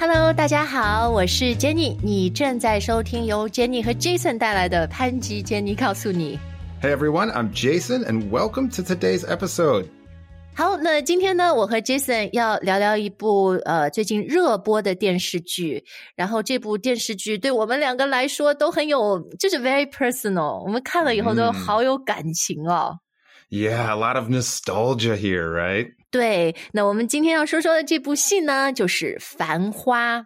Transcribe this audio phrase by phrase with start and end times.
[0.00, 6.38] Hello，大家好，我是 Jenny，你正在收听由 Jenny 和 Jason 带来的潘吉 Jenny 告诉你。
[6.82, 9.86] Hey everyone, I'm Jason, and welcome to today's episode.
[10.54, 15.84] 好，那今天呢，我和 Jason 要聊聊一部呃最近热播的电视剧，
[16.14, 22.98] 然后这部电视剧对我们两个来说都很有，就是 very personal，我们看了以后都好有感情哦。
[23.50, 25.88] Yeah, a lot of nostalgia here, right?
[26.11, 30.19] 对，那我们今天要说说的这部戏呢，就是《繁花》。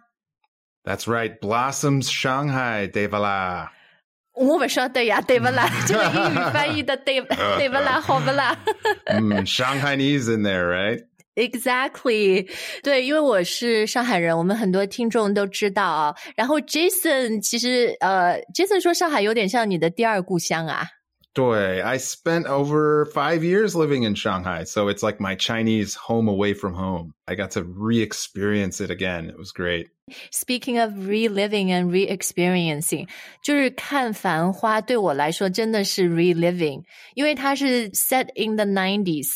[0.84, 3.68] That's right, Blossoms Shanghai, Devala.
[4.34, 5.66] 我们说对呀，对不啦？
[5.86, 7.20] 这个英语翻译的对
[7.56, 8.00] 对 不啦？
[8.00, 8.54] 好不啦
[9.06, 11.06] ？Mm, Shanghainese in there, right?
[11.36, 12.48] Exactly，
[12.82, 16.14] 对，因为我是上海人，我们很多听众都知道啊。
[16.34, 20.84] 然后 Jason 其实呃，Jason 说上海有点像你的第二故乡啊。
[21.44, 26.74] I spent over five years living in Shanghai, so it's like my Chinese home away from
[26.74, 27.12] home.
[27.28, 29.28] I got to re-experience it again.
[29.28, 29.88] It was great.
[30.29, 33.07] Speaking of reliving and re-experiencing，
[33.41, 36.83] 就是看《繁花》对我来说真的是 reliving，
[37.15, 39.27] 因为它是 set in the nineties，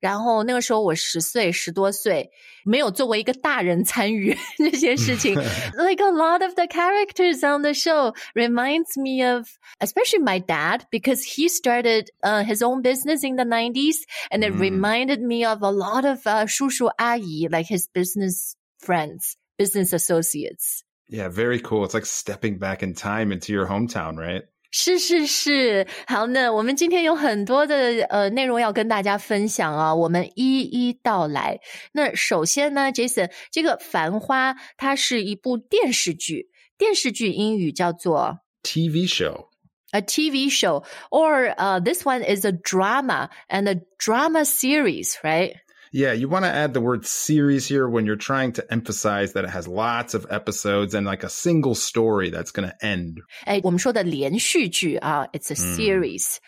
[0.00, 2.30] 然后那个时候我十岁十多岁，
[2.64, 5.34] 没有作为一个大人参与这些事情。
[5.76, 9.46] like a lot of the characters on the show reminds me of
[9.78, 13.98] especially my dad because he started uh, his own business in the 90s
[14.32, 14.58] and it Mm.
[14.58, 21.28] reminded me of a lot of uh, 叔叔阿姨 like his business friends business associates Yeah,
[21.28, 21.84] very cool.
[21.84, 24.44] It's like stepping back in time into your hometown, right?
[24.70, 31.60] 是是是，好，那我们今天有很多的呃内容要跟大家分享啊，我们一一道来。
[31.92, 39.48] 那首先呢，Jason，这个《繁花》它是一部电视剧，电视剧英语叫做 TV show.
[39.94, 45.54] a TV show, or uh, this one is a drama and a drama series, right?
[45.92, 49.44] Yeah, you want to add the word series here when you're trying to emphasize that
[49.44, 53.18] it has lots of episodes and like a single story that's going to end.
[53.44, 56.38] 哎，我们说的连续剧啊，it's a 嗯 series。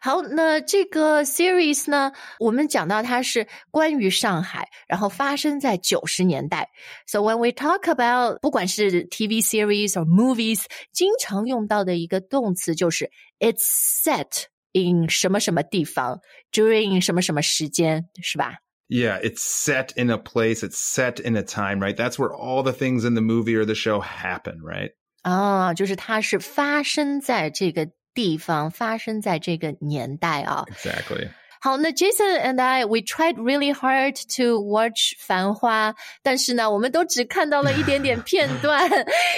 [0.00, 6.68] 好，那这个 series 呢，我们讲到它是关于上海，然后发生在九十年代。
[7.06, 13.08] So when we talk about 不管是 TV series or movies，经常用到的一个动词就是
[13.38, 16.18] it's set in 什么什么地方，
[16.50, 18.56] during 什么什么时间，是吧？
[18.90, 21.96] Yeah, it's set in a place, it's set in a time, right?
[21.96, 24.90] That's where all the things in the movie or the show happen, right?
[25.22, 30.64] 啊，就是它是发生在这个地方，发生在这个年代啊。
[30.68, 31.28] Exactly.
[31.63, 35.91] 好，那 Jason and I we tried really hard to watch《繁花》，
[36.23, 38.89] 但是呢，我们都只看到了一点点片 段，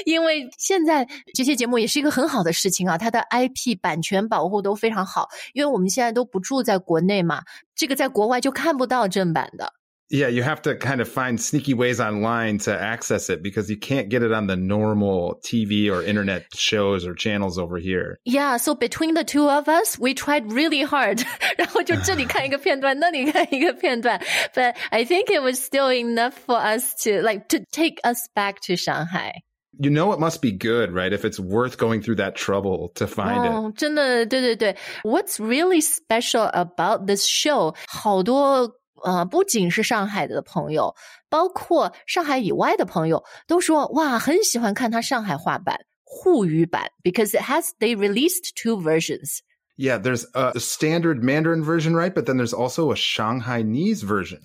[0.06, 7.41] 因为现在这些节目也是一个很好的事情啊，它的 IP 版权保护都非常好，因为我们现在都不住在国内嘛，
[7.75, 9.73] 这个在国外就看不到正版的。
[10.10, 14.08] Yeah, you have to kind of find sneaky ways online to access it because you can't
[14.08, 18.19] get it on the normal TV or internet shows or channels over here.
[18.24, 21.22] Yeah, so between the two of us, we tried really hard.
[21.58, 24.19] 然后就这里看一个片段，那里看一个片段。
[24.54, 28.76] But I think it was still enough for us to like to take us back to
[28.76, 29.42] Shanghai.
[29.78, 31.12] You know it must be good, right?
[31.12, 33.50] If it's worth going through that trouble to find it.
[33.50, 34.74] 哦，真的，对对对。
[35.04, 37.76] What's really special about this show？
[37.86, 38.72] 好多
[39.04, 40.94] 呃，不仅是上海的朋友，
[41.28, 49.38] 包括上海以外的朋友都说哇，很喜欢看它上海话版、沪语版，because it has they released two versions。
[49.76, 52.12] Yeah, there's a standard Mandarin version, right?
[52.12, 54.41] But then there's also a Shanghainese version.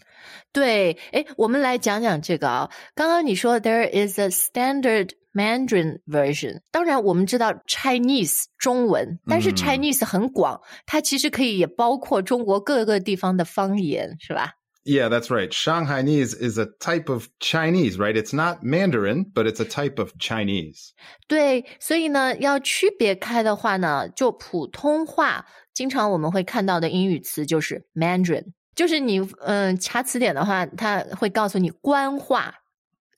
[0.52, 2.70] 对，诶，我们来讲讲这个啊。
[2.96, 14.52] 刚刚你说 there is a standard Mandarin version，当然我们知道 Chinese 中文，但是嗯 Chinese 很广，它其实可以也包括中国各个地方的方言，是吧？
[14.86, 15.50] Yeah, that's right.
[15.50, 18.18] Shanghainese is a type of Chinese, right?
[18.18, 20.90] It's not Mandarin, but it's a type of Chinese.
[21.30, 28.48] 对，所以呢，要区别开的话呢，就普通话，经常我们会看到的英语词就是 Mandarin，
[28.78, 32.54] 就是你嗯查词典的话，它会告诉你官话，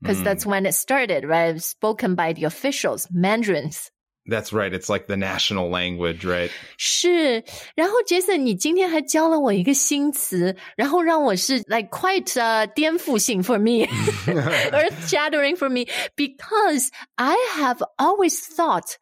[0.02, 1.58] because 嗯 that's when it started, right?
[1.60, 3.88] Spoken by the officials, Mandarins.
[4.28, 4.74] That's right.
[4.74, 6.50] It's like the national language, right?
[6.78, 7.44] 是，
[7.76, 13.86] 然后 Jason，你今天还教了我一个新词，然后让我是 like quite 呃、颠覆性 for me,
[14.26, 18.96] earth shattering for me because I have always thought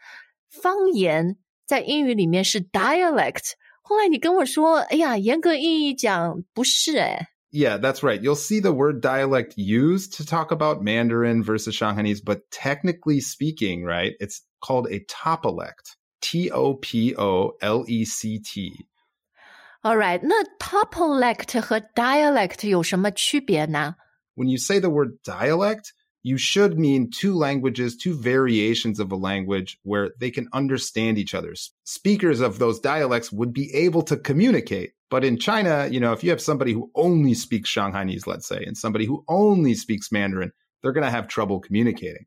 [0.49, 3.53] 方言在英语里面是 dialect。
[3.87, 7.29] 后来你跟我说，哎呀，严格意义讲不是哎。
[7.51, 8.19] Yeah, that's right.
[8.19, 13.83] You'll see the word dialect used to talk about Mandarin versus Shanghainese, but technically speaking,
[13.83, 15.95] right, it's called a topolect.
[16.19, 18.87] T O P O L E C T.
[19.83, 23.95] All right，那 topolect 和 dialect 有什么区别呢？
[24.35, 25.91] When you say the word dialect,
[26.27, 31.35] you should mean two languages, two variations of a language where they can understand each
[31.35, 31.53] other.
[31.83, 34.93] Speakers of those dialects would be able to communicate.
[35.09, 38.63] But in China, you know, if you have somebody who only speaks Shanghainese, let's say,
[38.65, 40.51] and somebody who only speaks Mandarin,
[40.81, 42.25] they're going to have trouble communicating.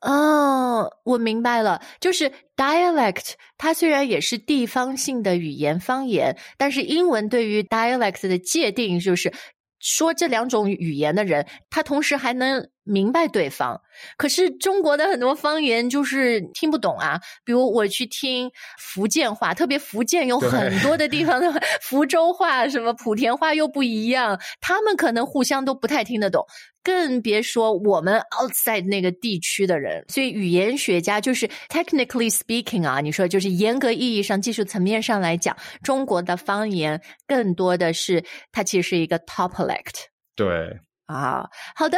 [0.00, 9.32] 哦，我明白了，就是 dialect，它虽然也是地方性的语言方言，但是英文对于 dialect 的界定就是
[9.79, 13.81] 说这两种语言的人，他同时还能明白对方。
[14.17, 26.45] 可是中国的很多方言就是听不懂啊，比如我去听福建话，特别福建有很多的地方的福州话、什么莆田话又不一样，他们可能互相都不太听得懂，
[26.89, 30.03] 更别说我们 outside 那个地区的人。
[30.07, 40.05] 所以语言学家就是 technically speaking 啊，你说就是严格意义上、技术层面上来讲，中国的方言更多的是它其实是一个 toplect。
[40.35, 40.79] 对。
[41.09, 41.97] 啊，好的，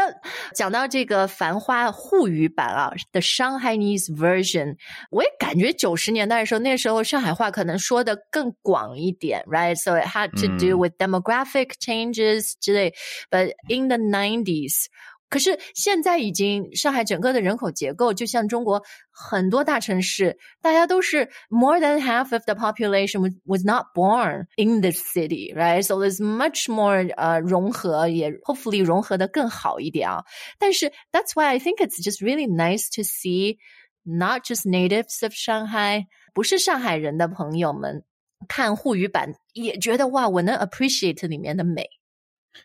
[0.56, 4.78] 讲到这个《繁花》沪语版啊，the Shanghainese version，
[5.10, 12.94] 我也感觉九十年代的时候，那时候上海话可能说的更广一点，right？So it had to do with demographic changes 之类
[13.30, 14.86] ，but in the nineties。
[15.31, 18.81] 可是现在已经上海整个的人口结构，就像中国
[19.11, 25.83] 很多大城市，大家都是 more than half of the population was was not born in the city, right?
[25.83, 30.23] So there's much more 呃融合，也 hopefully 融合的更好一点啊。
[30.61, 33.59] 但是 that's why I think it's just really nice to see
[34.05, 38.05] not just natives of Shanghai，不是上海人的朋友们
[38.47, 41.89] 看沪语版，也觉得哇，我能 appreciate 里面的美。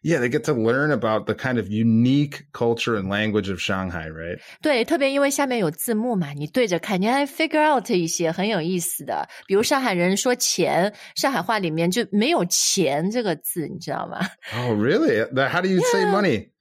[0.04, 4.08] Yeah, they get to learn about the kind of unique culture and language of Shanghai,
[4.10, 4.40] right?
[4.62, 14.20] 对，特别因为下面有字幕嘛，你对着看，你还 figure out 一些很有意思的，比如上海人说钱，上海话里面就没有钱这个字，你知道吗？
[14.56, 15.28] Oh, really?
[15.50, 16.52] How do you say money?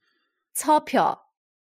[0.53, 1.24] 钞票。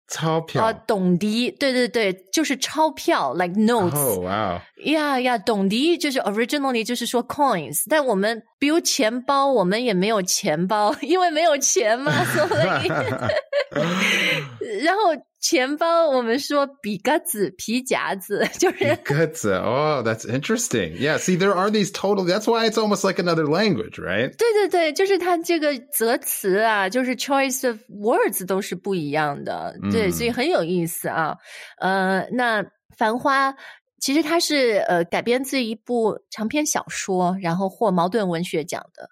[0.08, 3.98] 钞票啊，董迪，对对对，就是钞票，like notes。
[3.98, 12.46] 哦，哇，呀呀，董迪就是 originally 就是说 coins，但我们比如钱包，我们也没有钱包，因为没有钱嘛，所
[12.84, 12.88] 以，
[14.84, 15.02] 然后。
[15.45, 19.55] 钱包我们说皮夹子，皮夹子就是皮 夹子。
[19.55, 20.97] Oh, that's interesting.
[20.99, 22.25] Yeah, see, there are these total.
[22.25, 24.37] That's why it's almost like another language, right?
[24.37, 29.75] 对对对，就是它这个择词啊，就是 choice of words 都是不一样的。
[29.91, 31.37] 对，所以很有意思啊。
[31.79, 32.63] 呃，那《
[32.97, 33.53] 繁花》
[33.99, 39.09] 其实它是呃改编自一部长篇小说，然后获茅盾文学奖的。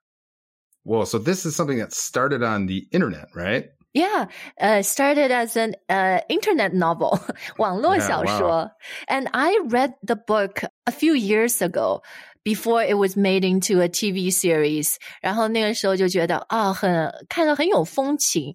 [0.85, 3.71] Well, so this is something that started on the internet, right?
[3.95, 4.29] Yeah,
[4.61, 7.19] uh, started as an uh, internet novel,
[7.57, 8.39] 网络小说.
[8.39, 8.71] Yeah, wow.
[9.09, 12.03] And I read the book a few years ago
[12.45, 14.97] before it was made into a TV series.
[15.23, 18.55] 然后那个时候就觉得啊，很看着很有风情。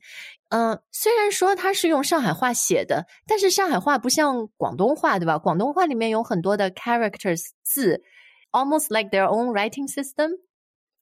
[0.49, 5.39] 嗯、呃，虽然说它是用上海话写的，但是上海话不像广东话，对吧？
[5.39, 8.03] 广东话里面有很多的 characters 字，
[8.51, 10.29] almost like their own writing system。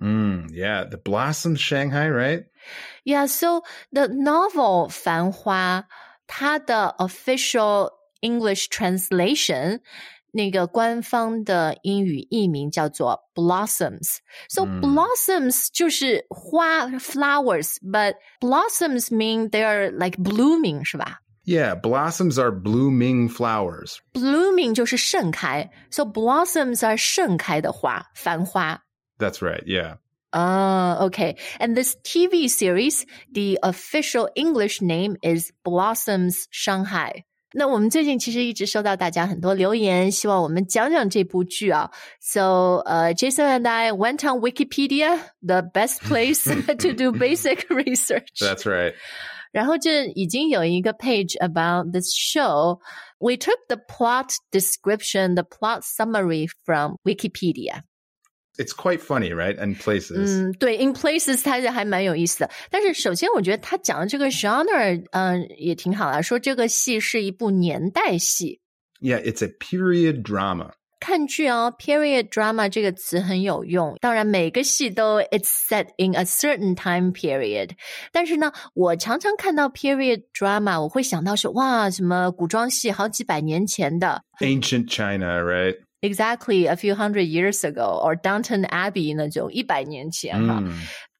[0.00, 2.44] Mm, yeah, the Blossom Shanghai, right?
[3.04, 5.86] Yeah, so the novel 繁花，
[6.28, 7.90] 它的 official
[8.20, 9.80] English translation
[10.30, 21.18] 那个官方的英语译名叫做 blossoms。So、嗯、blossoms 就是花 flowers，but blossoms mean they are like blooming 是吧？
[21.44, 23.96] Yeah, blossoms are blooming flowers.
[24.12, 28.82] Blooming 就是盛开，so blossoms are 盛开的花，繁花。
[29.18, 29.62] that's right.
[29.66, 29.96] Yeah.
[30.32, 31.36] Oh, okay.
[31.58, 37.24] And this TV series, the official English name is Blossoms Shanghai.
[37.54, 41.90] 那我们最近其实一直收到大家很多留言，希望我们讲讲这部剧啊。
[42.20, 48.28] So, uh, Jason and I went on Wikipedia, the best place to do basic research.
[48.38, 48.92] That's right.
[49.50, 52.80] 然后这已经有一个 page about this show.
[53.18, 57.80] We took the plot description, the plot summary from Wikipedia
[58.58, 59.56] it's quite funny, right?
[59.56, 60.28] And places.
[60.28, 62.50] 嗯，对，in places 它还蛮有意思的。
[62.70, 66.20] 但是首先，我觉得他讲的这个 genre，嗯，也挺好啊。
[66.20, 68.60] 说这个戏是一部年代戏。
[69.00, 70.72] Yeah, it's a period drama.
[71.00, 73.96] 看剧啊，period drama 这个词很有用。
[74.00, 77.70] 当然，每个戏都 it's set in a certain time period。
[78.10, 85.76] 但是呢，我常常看到 period drama，我会想到是哇，什么古装戏好几百年前的 Ancient China, right?
[86.02, 90.60] exactly a few hundred years ago or Downton Abbey 那种一百年前哈。
[90.60, 90.72] Mm.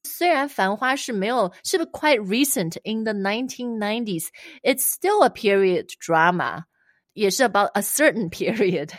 [0.04, 4.28] 虽然《繁花》是没有，是不是 quite recent in the 1990s?
[4.62, 6.64] It's still a period drama，
[7.12, 8.90] 也是 about a certain period.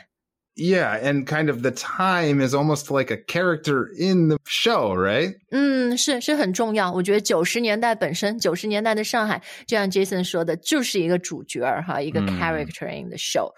[0.62, 5.36] Yeah, and kind of the time is almost like a character in the show, right?
[5.52, 6.92] 嗯，是是很重要。
[6.92, 13.50] 我觉得九十年代本身，九十年代的上海，就像 Jason 说的，就是一个主角儿哈，一个嗯 character in the show。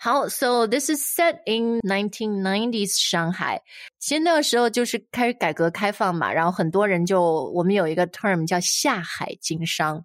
[0.00, 3.62] 好，so this is set in 1990s 上海。
[3.98, 10.04] 其实那个时候就是开始改革开放嘛，然后很多人就我们有一个 term 叫下海经商，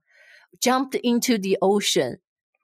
[0.61, 2.19] jumped into the ocean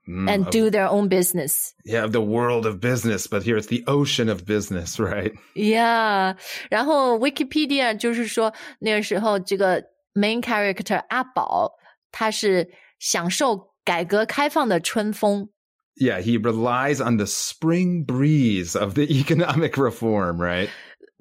[0.08, 1.74] Mm, and of- do their own business。
[1.86, 5.31] yeah, of the world of business, but here it's the ocean of business, right?
[5.53, 6.36] Yeah，
[6.72, 9.84] 然后 Wikipedia 就是说那个时候这个
[10.15, 11.74] main character 阿宝
[12.12, 12.67] 他是
[13.00, 15.50] 享受改革开放的春风。
[15.96, 20.70] Yeah, he relies on the spring breeze of the economic reform, right?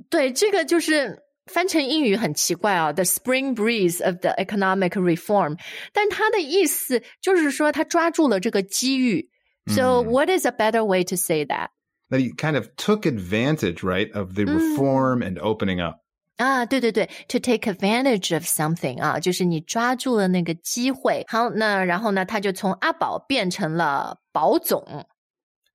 [0.09, 5.59] 对，这个就是 翻成英语很奇怪啊，the spring breeze of the economic reform，
[5.93, 9.29] 但它的意思就是说他抓住了这个机遇。
[9.67, 11.69] So 嗯 what is a better way to say that？
[12.11, 14.75] That he kind of took advantage, right, of the Mm.
[14.75, 15.99] reform and opening up.
[16.39, 21.25] 啊，对对对，to take advantage of something 啊，就是你抓住了那个机会。
[21.29, 25.07] 好，那然后呢，他就从阿宝变成了宝总。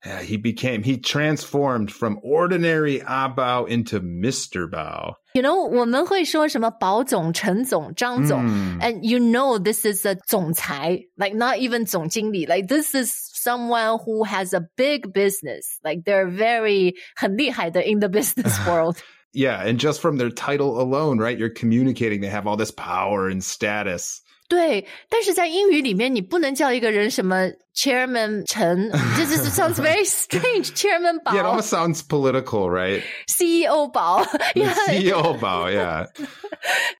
[0.05, 4.69] Yeah, he became, he transformed from ordinary Abao into Mr.
[4.69, 5.15] Bao.
[5.33, 8.79] You know，我们会说什么宝总、陈总、张总、 Mm.
[8.81, 14.53] and you know this is a 总裁，like not even 总经理，like this is someone who has
[14.53, 18.97] a big business, like they're very 很厉害的 in the business world.
[19.33, 21.35] Yeah, and just from their title alone, right?
[21.35, 24.21] You're communicating they have all this power and status.
[24.49, 30.71] 对，但是在英语里面，你不能叫一个人什么 Chairman 陈，这这 sounds very strange.
[30.75, 33.01] Chairman 宝 Yeah, it almost sounds political, right?
[33.27, 34.73] CEO 宝 yeah.
[34.87, 36.05] CEO Bao, yeah.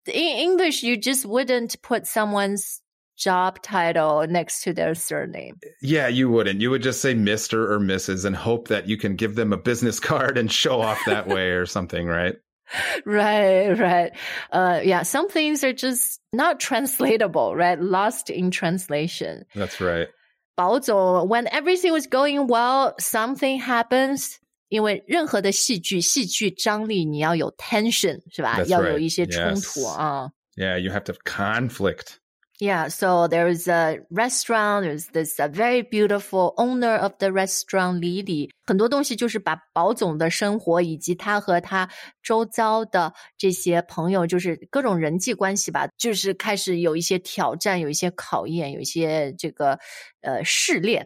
[0.08, 2.82] In English, you just wouldn't put someone's
[3.16, 5.56] job title next to their surname.
[5.82, 6.60] Yeah, you wouldn't.
[6.62, 7.70] You would just say Mr.
[7.70, 8.26] or Mrs.
[8.26, 11.52] and hope that you can give them a business card and show off that way
[11.52, 12.36] or something, right?
[13.05, 14.13] right, right.
[14.53, 17.81] Uh, yeah, some things are just not translatable, right?
[17.81, 19.45] Lost in translation.
[19.55, 20.09] That's right.
[20.57, 24.39] 宝总, when everything was going well, something happens.
[24.69, 30.29] 因为任何的戏剧，戏剧张力你要有 tension 是吧？That's 要有一些冲突啊。
[30.29, 30.31] Yes.
[30.57, 32.20] Yeah, you have to have conflict.
[32.60, 34.86] Yeah, so there's a restaurant.
[34.86, 38.50] There's this a very beautiful owner of the restaurant, 李李。
[38.66, 41.90] 很多东西就是把宝总的生活以及他和他
[42.24, 49.78] 周遭的这些朋友，就是各种人际关系吧，就是开始有一些挑战，有一些考验，有一些这个
[50.22, 51.06] 呃试炼。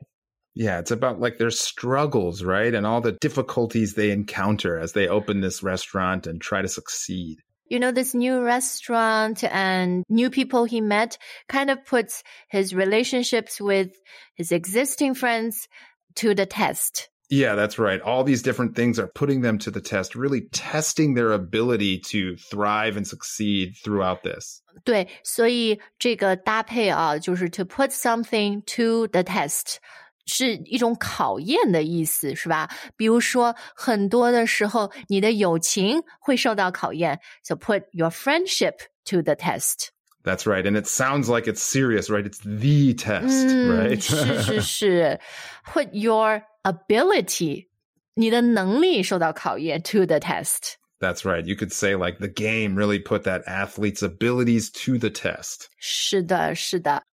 [0.54, 2.76] Yeah, it's about like their struggles, right?
[2.76, 7.38] And all the difficulties they encounter as they open this restaurant and try to succeed.
[7.68, 13.62] You know, this new restaurant and new people he met kind of puts his relationships
[13.62, 13.92] with
[14.34, 15.68] his existing friends
[16.16, 17.10] to the test.
[17.30, 18.02] Yeah, that's right.
[18.02, 22.36] All these different things are putting them to the test, really testing their ability to
[22.38, 24.64] thrive and succeed throughout this.
[24.84, 29.78] 对，所以这个搭配啊，就是 to put something to the test。
[30.26, 32.70] 是一种考验的意思，是吧？
[32.96, 38.76] 比如说，很多的时候，你的友情会受到考验，so put your friendship
[39.06, 39.88] to the test。
[40.24, 40.66] That's right.
[40.66, 42.26] And it sounds like it's serious, right?
[42.26, 44.00] It's the test, 嗯， right?
[44.00, 45.20] 是是是，
[45.66, 47.68] put your ability，
[48.16, 50.74] 你的能力受到考验 to the test。
[51.00, 51.46] That's right.
[51.46, 55.68] You could say like the game really put that athlete's abilities to the test.
[55.80, 57.04] 是的，是的。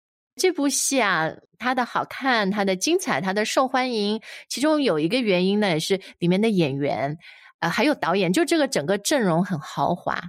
[0.42, 4.20] 这部戏啊，它的好看，它的精彩，它的受欢迎，
[4.50, 7.16] 其中有一个原因呢，也是里面的演员，
[7.60, 10.20] 呃，还有导演，就这个整个阵容很豪华。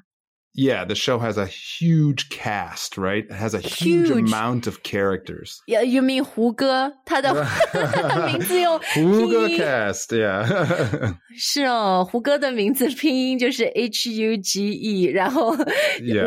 [0.54, 3.24] Yeah, the show has a huge cast, right?
[3.24, 4.28] It has a huge, Huge.
[4.28, 5.62] amount of characters.
[5.66, 6.92] Yeah, you mean 胡歌？
[7.06, 7.32] 他的
[8.26, 11.16] 名字用 Huga 拼音 cast, yeah.
[11.38, 15.56] 是哦，胡歌的名字拼音就是 H U G E，然后.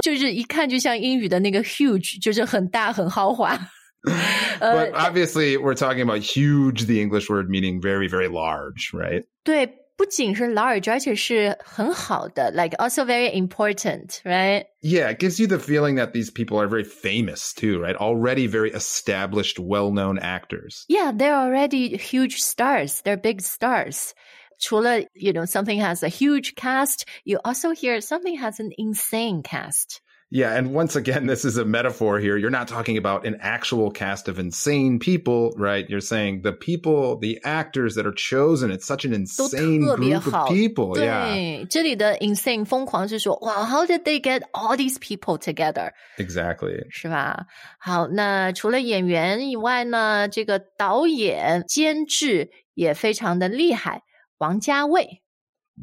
[0.01, 3.55] 就是一看就像英语的那个 huge，就是很大很豪华。
[4.04, 9.24] but obviously, we're talking about huge, the English word meaning very, very large, right?
[9.44, 14.64] 对，不仅是 large，而且是很好的，like also very important，right？
[14.82, 17.94] Yeah, it gives you the feeling that these people are very famous too, right?
[17.94, 20.86] Already very established, well known actors.
[20.88, 23.02] Yeah, they're already huge stars.
[23.02, 24.14] They're big stars.
[24.58, 29.42] 除了 you know something has a huge cast, you also hear something has an insane
[29.42, 30.00] cast.
[30.32, 32.36] Yeah, and once again, this is a metaphor here.
[32.36, 35.84] You're not talking about an actual cast of insane people, right?
[35.90, 38.70] You're saying the people, the actors that are chosen.
[38.70, 40.96] It's such an insane group of people.
[40.96, 41.34] Yeah.
[41.34, 45.90] 对，这里的 insane 疯狂是说，哇，How did they get all these people together？
[46.16, 46.86] Exactly.
[46.90, 47.46] 是吧？
[47.80, 54.02] 好，那除了演员以外呢，这个导演、监制也非常的厉害，
[54.38, 55.22] 王家卫。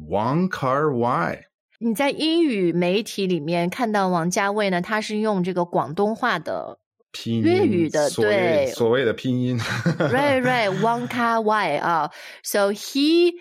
[0.00, 1.42] Wong Kar Wai.
[1.83, 6.79] 你在英语媒体里面看到王家卫呢，他是用这个广东话的
[7.11, 9.59] 拼粤语的，对，所谓的拼音。
[9.59, 12.09] right, right, Wong Kar Wai 啊、
[12.41, 13.33] so he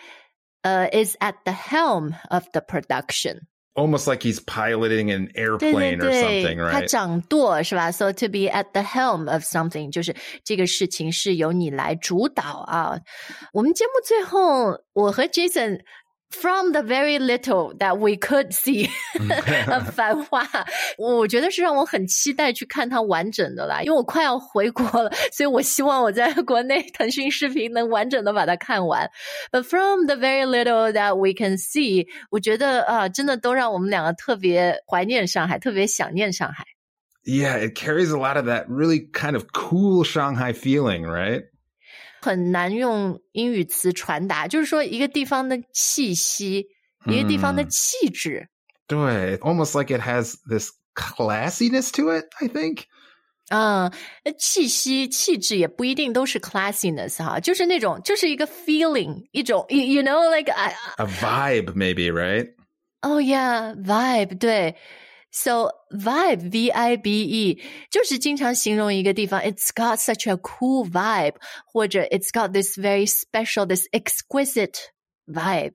[0.64, 3.42] uh, is at the helm of the production.
[3.74, 6.72] Almost like he's piloting an 对对 airplane or something, right?
[6.72, 12.98] 他掌舵是吧？So to be at the helm of something，就是这个事情是由你来主导啊。
[13.52, 15.82] 我们节目最后，我和 Jason。
[16.31, 18.89] From the very little that we could see
[19.71, 20.45] of 繁花，
[20.97, 29.09] 我觉得是让我很期待去看它完整的啦，因为我快要回国了，所以我希望我在国内腾讯视频能完整的把它看完。
[29.53, 36.65] But from the very little that we can see，我觉得啊，真的都让我们两个特别怀念上海，特别想念上海。
[37.23, 41.43] Yeah, it carries a lot of that really kind of cool Shanghai feeling, right?
[42.22, 46.68] 很难用英语词传达，就是说一个地方的气息，
[47.06, 48.48] 一个地方的嗯气质。
[48.86, 52.84] 对, almost like it has this classiness to it, I think.
[53.48, 53.92] 嗯，
[54.38, 62.54] 气息、气质也不一定都是 classiness 哈，就是那种，就是一个 feeling，一种，you you know like I A vibe, maybe, right?
[63.00, 64.76] Oh yeah, vibe 对。
[65.31, 67.61] So vibe, V I B E，
[67.91, 71.35] 就是经常形容一个地方，it's got such a cool vibe，
[71.65, 74.77] 或者 it's got this very special, this exquisite
[75.27, 75.73] vibe.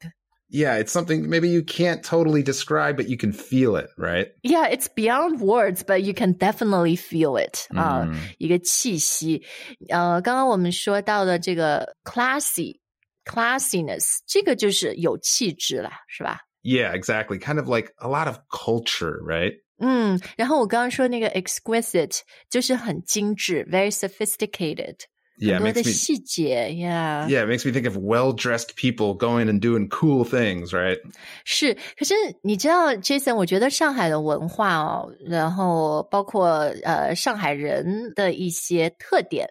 [0.49, 4.29] Yeah, it's something maybe you can't totally describe, but you can feel it, right?
[4.43, 9.43] Yeah, it's beyond words, but you can definitely feel it 啊、嗯一个气息。
[9.89, 12.81] 呃，刚刚我们说到的这个 classy
[13.25, 16.40] classiness，这个就是有气质啦，是吧？
[16.66, 17.38] Yeah, exactly.
[17.38, 19.55] Kind of like a lot of culture, right?
[19.79, 24.95] 嗯，然后我刚刚说那个 exquisite 就是很精致，very sophisticated，
[25.40, 29.16] Yeah, 很 it 多的 makes me 细节，yeah， Yeah, it makes me think of well-dressed people
[29.16, 31.01] going and doing cool things, right?
[31.45, 31.77] 是。
[31.99, 36.49] 可是你知道，Jason，我觉得上海的文化哦，然后包括
[36.85, 39.49] 呃上海人的一些特点，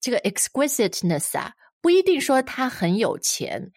[0.00, 3.72] 这个 exquisiteness 啊，不一定说他很有钱。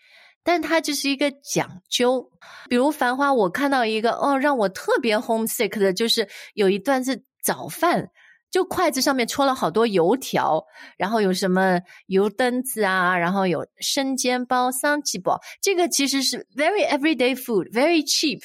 [0.53, 2.29] 但它就是一个讲究，
[2.69, 8.09] 比如《繁花》，我看到一个哦，让我特别 homesick 的，就是有一段是早饭，
[8.51, 10.65] 就筷子上面戳了好多油条，
[10.97, 18.41] 然后有什么油灯子啊，然后有生煎包、桑吉包，这个其实是 very everyday food，very cheap。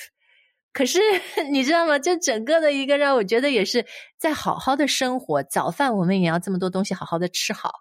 [0.74, 1.00] 可是
[1.52, 1.98] 你知道吗？
[1.98, 3.84] 这整个的一个让我觉得也是
[4.20, 7.72] 在好好的生活，早饭我们也要这么多东西好好的吃好。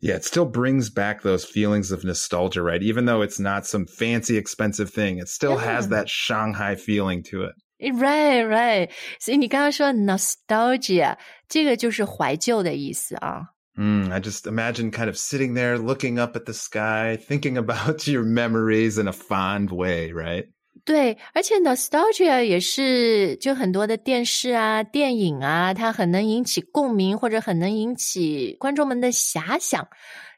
[0.00, 2.82] Yeah, it still brings back those feelings of nostalgia, right?
[2.82, 5.90] Even though it's not some fancy, expensive thing, it still has Yeah.
[5.90, 7.52] that Shanghai feeling to it.
[7.80, 8.90] Right, right.
[9.20, 11.16] 所以你刚刚说 nostalgia，
[11.48, 13.48] 这个就是怀旧的意思啊。
[13.76, 18.06] Mm, I just imagine kind of sitting there looking up at the sky, thinking about
[18.06, 20.46] your memories in a fond way, right?
[20.87, 29.85] 对，而且 nostalgia 也是就很多的电视啊、电影啊，它很能引起共鸣，或者很能引起观众们的遐想，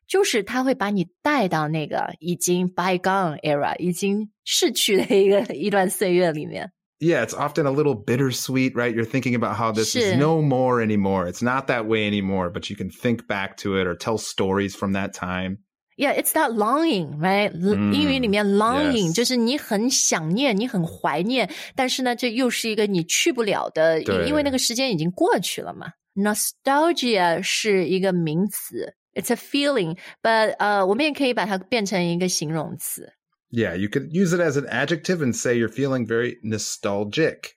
[0.08, 6.72] 就是它会把你带到那个已经 bygone era，已经逝去的一个一段岁月里面。
[6.98, 8.92] Yeah, it's often a little bittersweet, right?
[8.92, 11.32] You're thinking about how this is no more anymore.
[11.32, 14.76] It's not that way anymore, but you can think back to it or tell stories
[14.76, 15.60] from that time.
[15.99, 17.53] Yeah, it's that longing, right?
[17.53, 25.93] 嗯英语里面 longing、 yes 就是你很想念，你很怀念，但是呢，这又是一个你去不了的，对因因为那个时间已经过去了嘛。
[26.17, 33.13] Nostalgia 是一个名词，it's a feeling，but 呃，我们也可以把它变成一个形容词。
[33.51, 37.53] Yeah, you could use it as an adjective and say you're feeling very nostalgic.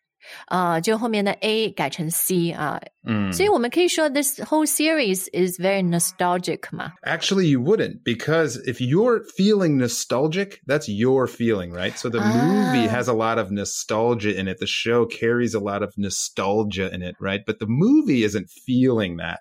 [0.48, 3.32] 啊、就后面的 a 改成 c 啊、 Mm.
[3.32, 6.92] 所以我们可以说 this whole series is very nostalgic 嘛。
[7.06, 11.96] Actually, you wouldn't because if you're feeling nostalgic, that's your feeling, right?
[11.98, 12.92] So the movie Ah.
[12.92, 14.58] has a lot of nostalgia in it.
[14.60, 17.46] The show carries a lot of nostalgia in it, right?
[17.46, 19.38] But the movie isn't feeling that.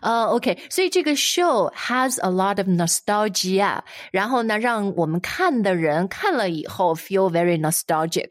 [0.00, 8.28] 呃、o k 所以这个 show has a lot of nostalgia，然后呢，让我们看的人看了以后 feel very nostalgic。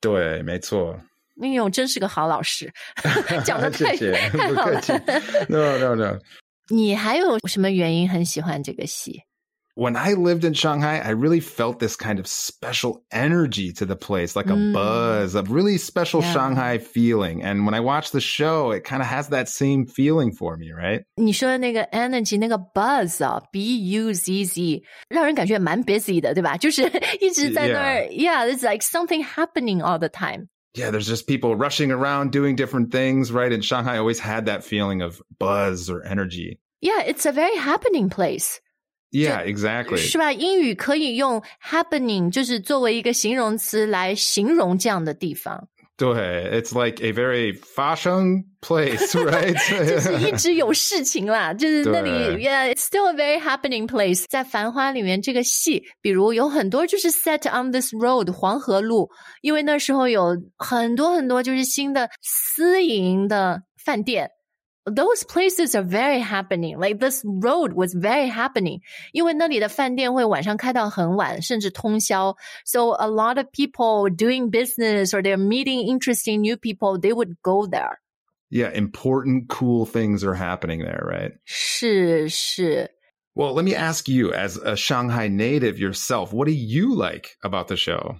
[0.00, 0.98] 对，没错。
[1.42, 2.72] 哎呦，真是个好老师，
[3.44, 4.92] 讲的太 谢谢，太好了不客气。
[5.48, 6.18] No, no, no.
[6.68, 9.22] 你还有什么原因很喜欢这个戏？
[9.74, 13.96] when I lived in Shanghai, I really felt this kind of special energy to the
[13.96, 14.74] place, like a Mm.
[14.74, 16.32] buzz, a really special Yeah.
[16.32, 17.42] Shanghai feeling.
[17.42, 20.72] And when I watch the show, it kind of has that same feeling for me,
[20.72, 21.04] right?
[21.16, 26.58] 你说的那个 energy 那个 buzz 啊，b u z z，让人感觉蛮 busy 的，对吧？
[26.58, 26.82] 就是
[27.20, 30.48] 一直在那儿，yeah，it's like something happening all the time。
[30.76, 33.52] Yeah, there's just people rushing around doing different things, right?
[33.52, 36.58] And Shanghai always had that feeling of buzz or energy.
[36.80, 38.58] Yeah, it's a very happening place，
[39.12, 39.98] Yeah, exactly.
[39.98, 40.32] 是吧？
[40.32, 46.14] 英语可以用 happening，就是作为一个形容词来形容这样的地方， 对
[46.50, 49.54] It's like a very fashion place, right?
[49.54, 54.24] 就是一直有事情啦，就是那里对，Yeah，it's still a very happening place。
[54.28, 59.10] 在《繁花》里面，这个戏，比如有很多就是 set on this road 黄河路，
[59.42, 64.30] 因为那时候有很多很多就是新的私营的饭店。
[64.86, 66.76] Those places are very happening.
[66.76, 68.80] Like this road was very happening.
[69.12, 72.34] 因为那里的饭店会晚上开到很晚，甚至通宵。
[72.64, 77.68] So a lot of people doing business or they're meeting interesting new people, they would go
[77.68, 77.98] there.
[78.52, 81.32] yeah, important, cool things are happening there, right?
[81.46, 82.90] 是是。
[83.34, 87.68] Well, let me ask you, as a Shanghai native yourself, what do you like about
[87.68, 88.16] the show?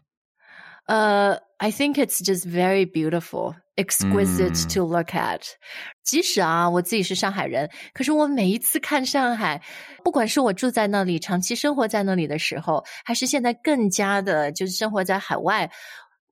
[0.88, 4.73] Uh, I think it's just very beautiful, Exquisite Mm.
[4.73, 5.41] to look at.
[6.03, 9.61] 即使啊，我自己是上海人，可是我每一次看上海，
[10.03, 15.71] 不管是我住在那里、长期生活在那里的时候，还是现在更加的，就是生活在海外，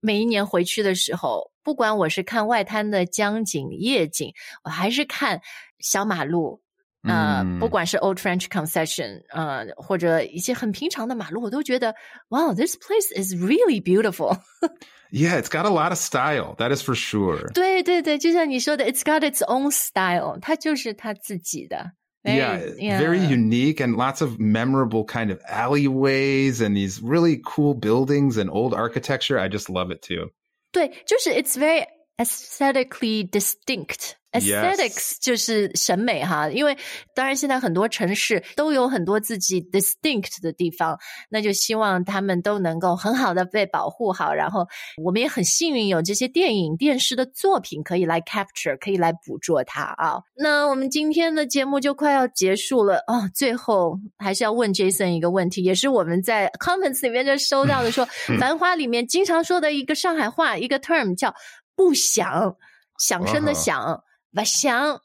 [0.02, 5.40] 每一年回去的时候，不管我是看外滩的江景、夜景，我还是看
[5.80, 6.65] 小马路。
[7.05, 11.95] 呃，嗯不管是 Old French Concession，呃，或者一些很平常的马路，我都觉得，
[12.29, 14.39] Wow，this place is really beautiful。
[15.11, 16.55] Yeah, it's got a lot of style.
[16.59, 17.51] That is for sure.
[17.53, 21.93] 对对对，就像你说的，It's got its own style，它就是它自己的。
[22.23, 23.01] Yeah, yeah.
[23.01, 28.51] very unique and lots of memorable kind of alleyways and these really cool buildings and
[28.51, 29.39] old architecture.
[29.39, 30.31] I just love it too.
[30.71, 31.87] 对，就是 It's very
[32.19, 34.17] aesthetically distinct。
[34.40, 36.78] Aesthetics 就是审美哈，因为
[37.14, 40.98] 当然现在很多城市都有很多自己 distinct 的地方，
[41.30, 44.34] 那就希望他们都能够很好的被保护好。
[44.34, 44.68] 然后
[45.04, 50.20] 我们也很幸运有这些电影、电视的作品可以来 capture，可以来捕捉它啊。
[50.36, 58.06] 那我们今天的节目就快要结束了哦，最后还是要问 Jason 一个问题，也是我们在 comments 里面就收到的说，
[58.40, 61.34] 《繁花》里面经常说的一个上海话，一个 term 叫
[61.76, 62.56] “不想”，
[63.00, 64.02] 响声的响。
[64.36, 65.00] Vashang.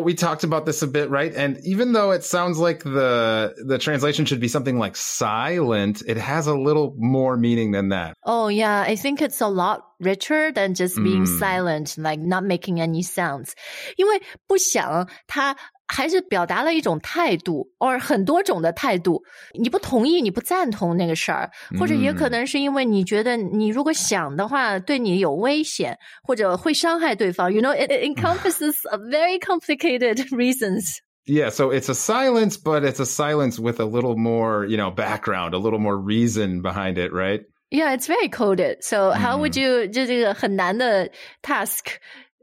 [0.00, 1.32] we talked about this a bit, right?
[1.34, 6.16] And even though it sounds like the the translation should be something like silent, it
[6.18, 8.14] has a little more meaning than that.
[8.24, 11.38] Oh yeah, I think it's a lot richer than just being mm.
[11.38, 13.54] silent, like not making any sounds.
[13.96, 15.56] 因为不响它
[15.89, 19.23] 还是表达了一种态度，或很多种的态度。
[19.53, 27.53] 你不同意，你不赞同那个事儿，或者也可能是因为你觉得你如果想的话，对你有危险，或者会伤害对方。
[27.53, 30.99] You know, it, it encompasses a very complicated reasons.
[31.27, 34.91] Yeah, so it's a silence, but it's a silence with a little more, you know,
[34.91, 37.41] background, a little more reason behind it, right?
[37.71, 38.83] Yeah, it's very coded.
[38.83, 41.09] So how would you 就这个很难的
[41.41, 41.97] task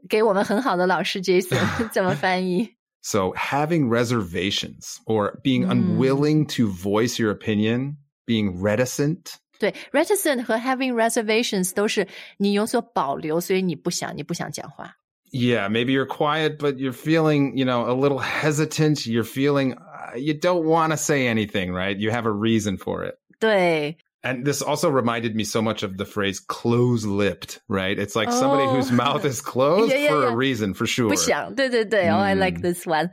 [0.09, 2.75] 给我们很好的老师 Jason 怎么翻译？
[3.00, 5.70] so having reservations or being mm.
[5.70, 9.36] unwilling to voice your opinion, being reticent.
[9.58, 12.06] 对，reticent 和 having reservations 都是
[12.38, 14.94] 你有所保留，所以你不响，你不想讲话。
[15.30, 20.32] yeah maybe you're quiet but you're feeling you know a little hesitant you're feeling uh, you
[20.32, 24.60] don't want to say anything right you have a reason for it 对 and this
[24.60, 27.98] also reminded me so much of the phrase close lipped, right?
[27.98, 28.38] It's like oh.
[28.38, 30.32] somebody whose mouth is closed yeah, yeah, for yeah.
[30.32, 31.08] a reason, for sure.
[31.08, 32.14] 不响,对对对, mm.
[32.14, 32.62] I like hmm.
[32.62, 33.10] this one.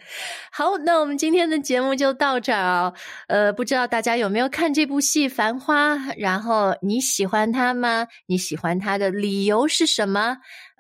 [0.52, 2.94] 好,那我们今天的节目就到这儿啊、哦。
[3.28, 8.08] 呃，不知道大家有没有看这部戏《繁花》，然后你喜欢它吗？
[8.26, 10.38] 你喜欢它的理由是什么？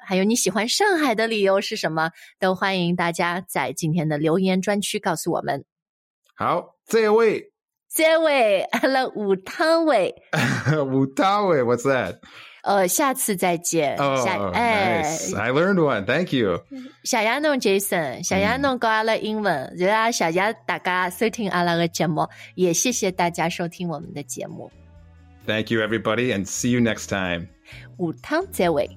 [0.07, 2.11] 还有你喜欢上海的理由是什么？
[2.39, 5.65] 都欢迎大家在今天的留言专区告诉我们。
[6.35, 7.51] 好，这位
[7.95, 12.17] 这位阿拉武汤伟，Wutawe, what's that?
[12.63, 13.95] 呃，下次再见。
[13.95, 15.33] Oh, 下哎 nice.
[15.33, 16.03] I learned one.
[16.03, 16.61] Thank you.
[17.05, 24.69] 谢谢侬 Jason，谢谢侬教阿拉英文，然后谢谢大家收听阿拉个节目，也谢谢大家收听我们的节目。
[25.47, 27.47] Thank you, everybody, and see you next time.
[27.95, 28.89] 五汤这位。